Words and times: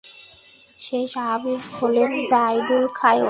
সেই 0.79 1.05
সাহাবী 1.07 1.53
হলেন 1.73 2.11
যায়দুল 2.31 2.85
খাইর। 2.95 3.19